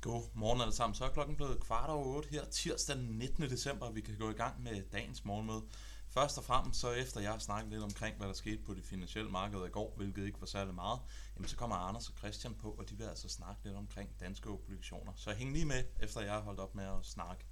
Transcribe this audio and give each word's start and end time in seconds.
God 0.00 0.22
morgen 0.34 0.60
alle 0.60 0.74
sammen. 0.74 0.94
Så 0.94 1.04
er 1.04 1.08
klokken 1.08 1.36
blevet 1.36 1.60
kvart 1.60 1.90
over 1.90 2.06
8 2.06 2.28
her 2.30 2.44
tirsdag 2.44 2.96
den 2.96 3.04
19. 3.04 3.50
december, 3.50 3.86
og 3.86 3.94
vi 3.94 4.00
kan 4.00 4.18
gå 4.18 4.30
i 4.30 4.32
gang 4.32 4.62
med 4.62 4.82
dagens 4.92 5.24
morgenmøde. 5.24 5.62
Først 6.08 6.38
og 6.38 6.44
fremmest, 6.44 6.80
så 6.80 6.90
efter 6.90 7.20
jeg 7.20 7.30
har 7.30 7.38
snakket 7.38 7.72
lidt 7.72 7.82
omkring, 7.82 8.16
hvad 8.16 8.28
der 8.28 8.32
skete 8.32 8.62
på 8.66 8.74
det 8.74 8.84
finansielle 8.84 9.30
marked 9.30 9.66
i 9.66 9.70
går, 9.70 9.94
hvilket 9.96 10.26
ikke 10.26 10.40
var 10.40 10.46
særlig 10.46 10.74
meget, 10.74 11.00
jamen 11.36 11.48
så 11.48 11.56
kommer 11.56 11.76
Anders 11.76 12.08
og 12.08 12.14
Christian 12.18 12.54
på, 12.54 12.70
og 12.70 12.90
de 12.90 12.98
vil 12.98 13.04
altså 13.04 13.28
snakke 13.28 13.64
lidt 13.64 13.76
omkring 13.76 14.10
danske 14.20 14.48
obligationer. 14.48 15.12
Så 15.16 15.32
hæng 15.32 15.52
lige 15.52 15.64
med, 15.64 15.84
efter 16.00 16.20
jeg 16.20 16.32
har 16.32 16.40
holdt 16.40 16.60
op 16.60 16.74
med 16.74 16.84
at 16.84 17.04
snakke. 17.06 17.44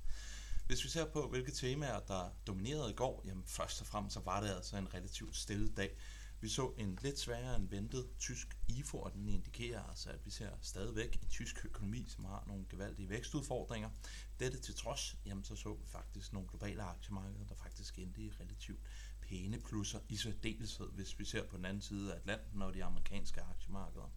Hvis 0.67 0.85
vi 0.85 0.89
ser 0.89 1.05
på, 1.05 1.29
hvilke 1.29 1.53
temaer, 1.53 2.01
der 2.01 2.31
dominerede 2.47 2.91
i 2.91 2.95
går, 2.95 3.23
jamen 3.25 3.45
først 3.47 3.81
og 3.81 3.87
fremmest 3.87 4.15
så 4.15 4.21
var 4.21 4.41
det 4.41 4.51
altså 4.51 4.77
en 4.77 4.95
relativt 4.95 5.37
stille 5.37 5.69
dag. 5.69 5.97
Vi 6.41 6.49
så 6.49 6.73
en 6.77 6.99
lidt 7.03 7.19
sværere 7.19 7.57
end 7.57 7.69
ventet 7.69 8.09
tysk 8.19 8.59
IFO, 8.69 8.99
og 8.99 9.13
den 9.13 9.29
indikerer 9.29 9.83
altså, 9.83 10.11
at 10.11 10.27
vi 10.27 10.31
ser 10.31 10.51
stadigvæk 10.63 11.23
en 11.23 11.29
tysk 11.29 11.65
økonomi, 11.65 12.07
som 12.09 12.25
har 12.25 12.45
nogle 12.47 12.65
gevaldige 12.71 13.09
vækstudfordringer. 13.09 13.91
Dette 14.41 14.59
til 14.59 14.75
trods, 14.75 15.17
jamen 15.27 15.45
så 15.45 15.57
så 15.57 15.75
vi 15.75 15.87
faktisk 15.87 16.33
nogle 16.33 16.49
globale 16.49 16.83
aktiemarkeder, 16.83 17.47
der 17.47 17.55
faktisk 17.55 17.99
endte 17.99 18.21
i 18.21 18.31
relativt 18.31 18.81
pæne 19.21 19.59
plusser, 19.61 20.01
i 20.09 20.17
særdeleshed, 20.17 20.91
hvis 20.93 21.19
vi 21.19 21.25
ser 21.25 21.45
på 21.47 21.57
den 21.57 21.65
anden 21.65 21.83
side 21.83 22.13
af 22.13 22.17
Atlanten 22.17 22.63
og 22.63 22.75
de 22.75 22.85
amerikanske 22.85 23.41
aktiemarkeder. 23.41 24.11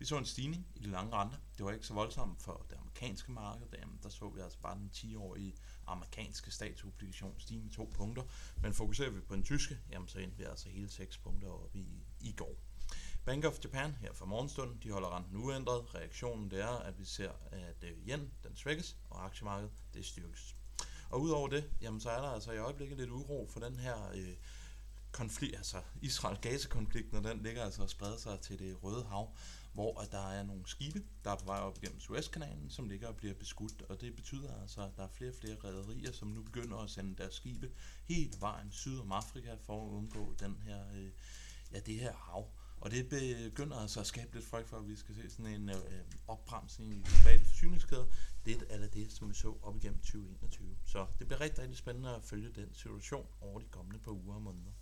Vi 0.00 0.04
så 0.04 0.18
en 0.18 0.24
stigning 0.24 0.66
i 0.74 0.78
de 0.78 0.90
lange 0.90 1.12
renter. 1.12 1.38
Det 1.58 1.64
var 1.64 1.72
ikke 1.72 1.86
så 1.86 1.94
voldsomt 1.94 2.42
for 2.42 2.66
det 2.70 2.76
amerikanske 2.76 3.32
marked. 3.32 3.66
Jamen, 3.78 4.00
der 4.02 4.08
så 4.08 4.28
vi 4.28 4.40
altså 4.40 4.58
bare 4.58 4.78
den 4.78 4.90
10-årige 4.94 5.54
amerikanske 5.86 6.50
statsobligation 6.50 7.34
stige 7.38 7.60
med 7.60 7.70
to 7.70 7.92
punkter. 7.94 8.22
Men 8.62 8.74
fokuserer 8.74 9.10
vi 9.10 9.20
på 9.20 9.34
den 9.34 9.42
tyske, 9.42 9.78
jamen, 9.90 10.08
så 10.08 10.18
endte 10.18 10.38
vi 10.38 10.44
altså 10.44 10.68
hele 10.68 10.90
6 10.90 11.18
punkter 11.18 11.48
op 11.48 11.76
i, 11.76 11.86
i 12.20 12.32
går. 12.32 12.54
Bank 13.24 13.44
of 13.44 13.58
Japan 13.64 13.92
her 14.00 14.12
for 14.12 14.26
morgenstunden, 14.26 14.78
de 14.82 14.90
holder 14.90 15.16
renten 15.16 15.36
uændret. 15.36 15.94
Reaktionen 15.94 16.50
det 16.50 16.60
er, 16.60 16.78
at 16.78 16.98
vi 16.98 17.04
ser, 17.04 17.32
at 17.52 17.84
øh, 17.84 18.08
yen 18.08 18.30
den 18.42 18.56
svækkes, 18.56 18.96
og 19.10 19.24
aktiemarkedet 19.24 19.72
det 19.94 20.06
styrkes. 20.06 20.56
Og 21.10 21.20
udover 21.20 21.48
det, 21.48 21.70
jamen, 21.80 22.00
så 22.00 22.10
er 22.10 22.20
der 22.20 22.28
altså 22.28 22.52
i 22.52 22.58
øjeblikket 22.58 22.98
lidt 22.98 23.10
uro 23.10 23.48
for 23.50 23.60
den 23.60 23.78
her 23.78 24.10
øh, 24.14 24.34
konflikt, 25.12 25.56
altså 25.56 25.76
Israel-Gaza-konflikten, 26.02 27.16
og 27.16 27.24
den 27.24 27.42
ligger 27.42 27.64
altså 27.64 27.82
og 27.82 27.90
spreder 27.90 28.16
sig 28.16 28.40
til 28.40 28.58
det 28.58 28.82
røde 28.82 29.04
hav 29.04 29.34
hvor 29.72 30.00
at 30.00 30.12
der 30.12 30.30
er 30.30 30.42
nogle 30.42 30.62
skibe, 30.66 31.02
der 31.24 31.30
er 31.30 31.36
på 31.36 31.44
vej 31.44 31.58
op 31.58 31.78
igennem 31.82 32.00
Suezkanalen, 32.00 32.70
som 32.70 32.88
ligger 32.88 33.08
og 33.08 33.16
bliver 33.16 33.34
beskudt, 33.34 33.82
og 33.82 34.00
det 34.00 34.16
betyder 34.16 34.60
altså, 34.60 34.80
at 34.82 34.96
der 34.96 35.02
er 35.02 35.08
flere 35.08 35.30
og 35.30 35.36
flere 35.36 35.56
rædderier, 35.64 36.12
som 36.12 36.28
nu 36.28 36.42
begynder 36.42 36.76
at 36.76 36.90
sende 36.90 37.16
deres 37.16 37.34
skibe 37.34 37.70
helt 38.08 38.40
vejen 38.40 38.72
syd 38.72 38.98
om 38.98 39.12
Afrika 39.12 39.54
for 39.54 39.86
at 39.86 39.90
undgå 39.90 40.34
den 40.40 40.56
her, 40.64 40.88
øh, 40.94 41.10
ja, 41.72 41.80
det 41.80 41.94
her 41.94 42.12
hav. 42.12 42.50
Og 42.80 42.90
det 42.90 43.08
begynder 43.08 43.76
altså 43.76 44.00
at 44.00 44.06
skabe 44.06 44.34
lidt 44.34 44.46
frygt 44.46 44.68
for, 44.68 44.76
at 44.76 44.88
vi 44.88 44.96
skal 44.96 45.14
se 45.14 45.30
sådan 45.30 45.46
en 45.46 45.68
øh, 45.68 45.76
opbremsning 46.28 46.94
i 46.94 47.02
globale 47.02 47.44
forsyningskæder. 47.44 48.06
Det 48.44 48.66
er 48.70 48.86
det, 48.86 49.12
som 49.12 49.28
vi 49.28 49.34
så 49.34 49.54
op 49.62 49.76
igennem 49.76 49.98
2021. 49.98 50.76
Så 50.86 51.06
det 51.18 51.26
bliver 51.26 51.40
rigtig, 51.40 51.62
rigtig 51.62 51.78
spændende 51.78 52.16
at 52.16 52.24
følge 52.24 52.48
den 52.48 52.74
situation 52.74 53.26
over 53.40 53.60
de 53.60 53.66
kommende 53.70 53.98
par 53.98 54.12
uger 54.12 54.34
og 54.34 54.42
måneder. 54.42 54.72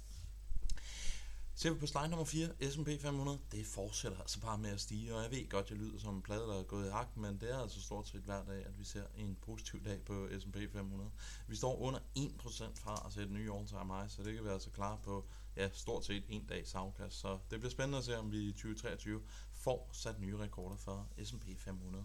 Ser 1.58 1.72
vi 1.72 1.78
på 1.78 1.86
slide 1.86 2.08
nummer 2.08 2.24
4, 2.24 2.48
S&P 2.70 2.88
500, 3.00 3.38
det 3.52 3.66
fortsætter 3.66 4.18
altså 4.20 4.40
bare 4.40 4.58
med 4.58 4.70
at 4.70 4.80
stige, 4.80 5.14
og 5.14 5.22
jeg 5.22 5.30
ved 5.30 5.48
godt, 5.48 5.70
jeg 5.70 5.78
lyder 5.78 5.98
som 5.98 6.14
en 6.14 6.22
plade, 6.22 6.40
der 6.40 6.58
er 6.58 6.62
gået 6.62 6.86
i 6.86 6.90
hak, 6.90 7.16
men 7.16 7.40
det 7.40 7.52
er 7.52 7.58
altså 7.58 7.80
stort 7.80 8.08
set 8.08 8.20
hver 8.20 8.44
dag, 8.44 8.66
at 8.66 8.78
vi 8.78 8.84
ser 8.84 9.02
en 9.16 9.36
positiv 9.42 9.84
dag 9.84 10.04
på 10.04 10.28
S&P 10.40 10.56
500. 10.72 11.10
Vi 11.48 11.56
står 11.56 11.78
under 11.80 12.00
1% 12.18 12.74
fra 12.74 13.02
at 13.06 13.12
sætte 13.12 13.32
nye 13.32 13.52
all-time 13.52 13.94
high, 13.94 14.10
så 14.10 14.22
det 14.22 14.34
kan 14.34 14.44
vi 14.44 14.48
altså 14.48 14.70
klar 14.70 14.96
på 14.96 15.24
ja, 15.56 15.68
stort 15.72 16.04
set 16.04 16.24
en 16.28 16.46
dags 16.46 16.74
afkast. 16.74 17.18
Så 17.18 17.38
det 17.50 17.60
bliver 17.60 17.70
spændende 17.70 17.98
at 17.98 18.04
se, 18.04 18.18
om 18.18 18.32
vi 18.32 18.38
i 18.38 18.52
2023 18.52 19.22
får 19.52 19.90
sat 19.92 20.20
nye 20.20 20.38
rekorder 20.38 20.76
for 20.76 21.08
S&P 21.24 21.44
500. 21.58 22.04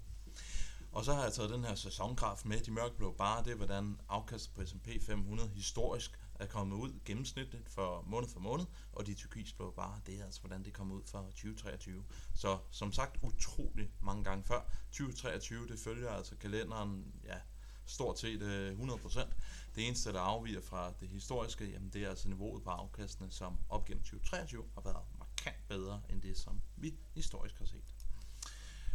Og 0.93 1.05
så 1.05 1.13
har 1.13 1.23
jeg 1.23 1.33
taget 1.33 1.49
den 1.49 1.63
her 1.63 1.75
sæsongraf 1.75 2.41
med. 2.45 2.59
De 2.59 2.71
mørkeblå 2.71 3.11
bare, 3.11 3.43
det 3.43 3.51
er 3.51 3.55
hvordan 3.55 3.99
afkastet 4.09 4.53
på 4.53 4.65
S&P 4.65 4.87
500 5.01 5.49
historisk 5.49 6.19
er 6.35 6.45
kommet 6.45 6.75
ud 6.75 6.99
gennemsnitligt 7.05 7.69
for 7.69 8.03
måned 8.07 8.29
for 8.29 8.39
måned, 8.39 8.65
og 8.91 9.05
de 9.05 9.13
tyrkisblå 9.13 9.71
bare, 9.71 9.99
det 10.05 10.19
er 10.19 10.25
altså 10.25 10.39
hvordan 10.39 10.63
det 10.65 10.73
kommer 10.73 10.95
ud 10.95 11.01
for 11.05 11.21
2023. 11.21 12.03
Så 12.33 12.57
som 12.71 12.91
sagt 12.91 13.17
utrolig 13.21 13.91
mange 14.01 14.23
gange 14.23 14.43
før. 14.43 14.61
2023, 14.91 15.67
det 15.67 15.79
følger 15.79 16.09
altså 16.09 16.35
kalenderen, 16.35 17.13
ja, 17.23 17.37
stort 17.85 18.19
set 18.19 18.41
øh, 18.41 18.79
100%. 18.79 19.19
Det 19.75 19.87
eneste, 19.87 20.13
der 20.13 20.19
afviger 20.19 20.61
fra 20.61 20.93
det 20.99 21.09
historiske, 21.09 21.65
jamen 21.65 21.89
det 21.89 22.03
er 22.03 22.09
altså 22.09 22.29
niveauet 22.29 22.63
på 22.63 22.69
afkastene, 22.69 23.31
som 23.31 23.57
op 23.69 23.85
gennem 23.85 24.03
2023 24.03 24.63
har 24.73 24.81
været 24.81 25.05
markant 25.19 25.67
bedre 25.67 26.01
end 26.09 26.21
det, 26.21 26.37
som 26.37 26.61
vi 26.75 26.97
historisk 27.13 27.57
har 27.57 27.65
set. 27.65 27.93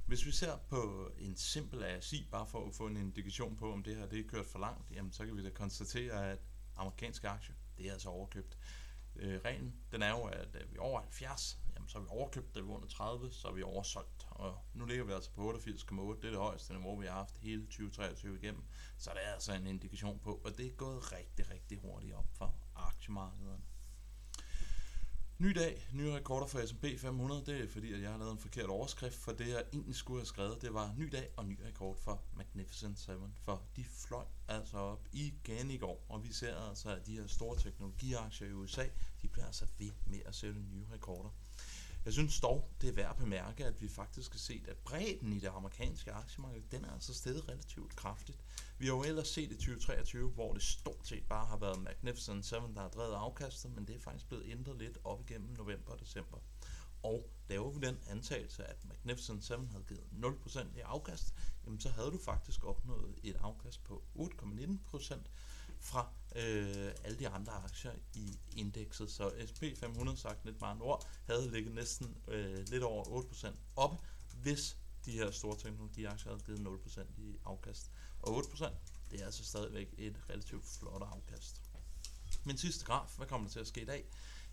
Hvis 0.09 0.27
vi 0.27 0.31
ser 0.31 0.57
på 0.57 1.11
en 1.19 1.37
simpel 1.37 1.83
ASI, 1.83 2.29
bare 2.31 2.47
for 2.47 2.69
at 2.69 2.75
få 2.75 2.87
en 2.87 2.97
indikation 2.97 3.57
på, 3.57 3.73
om 3.73 3.83
det 3.83 3.97
her 3.97 4.07
det 4.07 4.19
er 4.19 4.29
kørt 4.29 4.47
for 4.47 4.59
langt, 4.59 4.91
jamen 4.91 5.13
så 5.13 5.27
kan 5.27 5.37
vi 5.37 5.45
da 5.45 5.51
konstatere, 5.51 6.33
at 6.33 6.39
amerikanske 6.77 7.29
aktier, 7.29 7.55
det 7.79 7.87
er 7.89 7.93
altså 7.93 8.09
overkøbt. 8.09 8.59
Øh, 9.17 9.41
reglen, 9.45 9.75
den 9.93 10.03
er 10.03 10.11
jo, 10.11 10.25
at 10.25 10.49
øh, 10.55 10.61
er 10.61 10.67
vi 10.67 10.79
over 10.79 11.01
70, 11.01 11.59
jamen, 11.75 11.89
så 11.89 11.99
er 11.99 12.03
vi 12.03 12.09
overkøbt, 12.11 12.55
da 12.55 12.61
vi 12.61 12.67
er 12.67 12.71
under 12.71 12.89
30, 12.89 13.33
så 13.33 13.49
er 13.49 13.53
vi 13.53 13.63
oversolgt. 13.63 14.27
Og 14.31 14.59
nu 14.75 14.85
ligger 14.85 15.05
vi 15.05 15.13
altså 15.13 15.31
på 15.31 15.53
88,8, 15.53 16.17
det 16.17 16.25
er 16.25 16.31
det 16.31 16.39
højeste 16.39 16.73
niveau, 16.73 17.01
vi 17.01 17.07
har 17.07 17.15
haft 17.15 17.39
hele 17.39 17.63
2023 17.63 18.37
igennem. 18.37 18.65
Så 18.99 19.11
det 19.15 19.27
er 19.27 19.33
altså 19.33 19.53
en 19.53 19.67
indikation 19.67 20.19
på, 20.19 20.43
at 20.47 20.59
det 20.59 20.67
er 20.67 20.71
gået 20.77 21.13
rigtig, 21.13 21.51
rigtig 21.51 21.79
hurtigt 21.79 22.15
op 22.15 22.29
for 22.35 22.55
aktiemarkederne. 22.77 23.63
Ny 25.41 25.53
dag, 25.55 25.89
nye 25.93 26.15
rekorder 26.15 26.47
for 26.47 26.67
S&P 26.67 26.85
500, 26.99 27.43
det 27.47 27.65
er 27.65 27.69
fordi, 27.69 27.93
at 27.93 28.03
jeg 28.03 28.11
har 28.11 28.19
lavet 28.19 28.33
en 28.33 28.39
forkert 28.39 28.67
overskrift, 28.67 29.17
for 29.17 29.33
det 29.33 29.49
jeg 29.49 29.65
egentlig 29.73 29.95
skulle 29.95 30.21
have 30.21 30.27
skrevet, 30.27 30.63
det 30.63 30.75
var 30.75 30.95
ny 30.97 31.09
dag 31.13 31.29
og 31.37 31.47
ny 31.47 31.59
rekord 31.67 31.97
for 31.97 32.23
Magnificent 32.37 32.99
7, 32.99 33.13
for 33.35 33.63
de 33.77 33.85
fløj 33.85 34.25
altså 34.49 34.77
op 34.77 35.09
igen 35.13 35.71
i 35.71 35.77
går, 35.77 36.07
og 36.09 36.25
vi 36.25 36.33
ser 36.33 36.69
altså, 36.69 36.89
at 36.91 37.07
de 37.07 37.13
her 37.13 37.27
store 37.27 37.59
teknologiaktier 37.59 38.49
i 38.49 38.53
USA, 38.53 38.85
de 39.23 39.29
bliver 39.29 39.47
altså 39.47 39.67
ved 39.79 39.91
med 40.07 40.19
at 40.27 40.35
sætte 40.35 40.61
nye 40.61 40.87
rekorder. 40.93 41.31
Jeg 42.05 42.13
synes 42.13 42.41
dog, 42.41 42.71
det 42.81 42.89
er 42.89 42.93
værd 42.93 43.11
at 43.11 43.17
bemærke, 43.17 43.65
at 43.65 43.83
vi 43.83 43.89
faktisk 43.89 44.33
har 44.33 44.39
set, 44.39 44.69
at 44.69 44.77
bredden 44.77 45.33
i 45.33 45.39
det 45.39 45.49
amerikanske 45.49 46.13
aktiemarked, 46.13 46.63
den 46.71 46.85
er 46.85 46.93
altså 46.93 47.15
steget 47.15 47.49
relativt 47.49 47.97
kraftigt. 47.97 48.39
Vi 48.79 48.87
har 48.87 48.95
jo 48.95 49.03
ellers 49.03 49.29
set 49.29 49.53
i 49.53 49.55
2023, 49.55 50.31
hvor 50.31 50.53
det 50.53 50.63
stort 50.63 51.09
set 51.09 51.25
bare 51.29 51.47
har 51.47 51.57
været 51.57 51.83
Magnificent 51.83 52.47
7, 52.47 52.57
der 52.75 52.81
har 52.81 52.89
drevet 52.89 53.15
afkastet, 53.15 53.75
men 53.75 53.87
det 53.87 53.97
er 53.97 54.01
faktisk 54.01 54.29
blevet 54.29 54.51
ændret 54.51 54.79
lidt 54.79 54.99
op 55.05 55.21
igennem 55.21 55.51
november 55.57 55.93
og 55.93 56.01
december. 56.01 56.39
Og 57.03 57.31
laver 57.49 57.71
vi 57.71 57.87
den 57.87 57.99
antagelse, 58.07 58.65
at 58.65 58.85
Magnificent 58.85 59.45
7 59.45 59.55
havde 59.67 59.85
givet 59.89 60.05
0% 60.13 60.77
i 60.77 60.81
afkast, 60.81 61.35
jamen 61.65 61.81
så 61.81 61.91
havde 61.91 62.11
du 62.11 62.19
faktisk 62.19 62.65
opnået 62.65 63.15
et 63.23 63.37
afkast 63.37 63.85
på 63.85 64.03
8,19% 64.17 65.19
fra 65.81 66.13
øh, 66.37 66.93
alle 67.05 67.19
de 67.19 67.29
andre 67.29 67.53
aktier 67.53 67.93
i 68.15 68.39
indekset. 68.57 69.11
Så 69.11 69.33
SP 69.51 69.63
500, 69.81 70.19
sagt 70.19 70.45
lidt 70.45 70.61
meget 70.61 70.81
ord, 70.81 71.09
havde 71.27 71.51
ligget 71.51 71.75
næsten 71.75 72.17
øh, 72.29 72.69
lidt 72.69 72.83
over 72.83 73.05
8% 73.05 73.57
op, 73.77 74.03
hvis 74.43 74.77
de 75.05 75.13
her 75.13 75.31
store 75.31 75.57
teknologiaktier 75.59 76.31
havde 76.33 76.45
givet 76.45 76.81
0% 76.87 77.01
i 77.21 77.37
afkast. 77.45 77.91
Og 78.23 78.39
8%, 78.39 78.71
det 79.11 79.21
er 79.21 79.25
altså 79.25 79.45
stadigvæk 79.45 79.95
et 79.99 80.17
relativt 80.31 80.67
flot 80.67 81.03
afkast. 81.03 81.63
Min 82.45 82.59
sidste 82.59 82.85
graf, 82.85 83.17
hvad 83.17 83.27
kommer 83.27 83.49
der 83.49 83.53
til 83.53 83.61
at 83.61 83.67
ske 83.67 83.83
i 83.83 83.85
dag? 83.85 84.05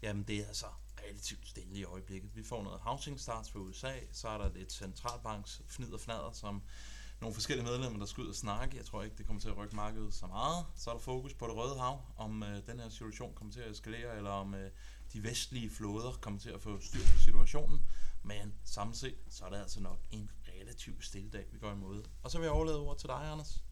Jamen 0.02 0.24
det 0.24 0.38
er 0.38 0.48
altså 0.48 0.66
relativt 1.04 1.48
stille 1.48 1.76
i 1.76 1.84
øjeblikket. 1.84 2.36
Vi 2.36 2.44
får 2.44 2.64
noget 2.64 2.80
housing 2.80 3.20
starts 3.20 3.52
fra 3.52 3.60
USA, 3.60 3.94
så 4.12 4.28
er 4.28 4.38
der 4.38 4.54
lidt 4.54 4.74
centralbanks 4.74 5.62
fnider 5.68 5.98
fnader, 5.98 6.32
som 6.32 6.62
nogle 7.22 7.34
forskellige 7.34 7.66
medlemmer, 7.66 8.00
der 8.00 8.06
skal 8.06 8.24
ud 8.24 8.30
og 8.30 8.36
snakke. 8.36 8.78
Jeg 8.78 8.86
tror 8.86 9.04
ikke, 9.04 9.18
det 9.18 9.26
kommer 9.26 9.42
til 9.42 9.50
at 9.50 9.58
rykke 9.58 9.76
markedet 9.76 10.14
så 10.14 10.28
meget. 10.28 10.66
Så 10.76 10.90
er 10.90 10.94
der 10.94 11.02
fokus 11.02 11.34
på 11.34 11.48
det 11.48 11.56
røde 11.56 11.80
hav, 11.80 12.02
om 12.18 12.44
øh, 12.44 12.68
den 12.68 12.80
her 12.80 12.90
situation 12.90 13.34
kommer 13.36 13.54
til 13.54 13.60
at 13.60 13.72
eskalere, 13.72 14.18
eller 14.18 14.30
om 14.30 14.54
øh, 14.54 14.72
de 15.14 15.24
vestlige 15.24 15.70
flåder 15.70 16.12
kommer 16.22 16.40
til 16.40 16.50
at 16.50 16.62
få 16.62 16.80
styr 16.82 17.06
på 17.14 17.20
situationen. 17.20 17.80
Men 18.24 18.54
samlet 18.64 18.98
set, 18.98 19.16
så 19.30 19.46
er 19.46 19.50
det 19.50 19.58
altså 19.58 19.80
nok 19.80 20.00
en 20.12 20.32
relativt 20.62 21.06
stille 21.06 21.30
dag, 21.30 21.46
vi 21.52 21.60
går 21.60 21.72
imod. 21.72 22.04
Og 22.24 22.32
så 22.32 22.38
vil 22.38 22.46
jeg 22.46 22.54
overlade 22.54 22.80
ordet 22.80 23.00
til 23.00 23.10
dig, 23.10 23.32
Anders. 23.32 23.64